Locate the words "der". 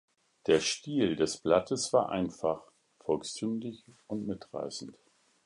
0.47-0.61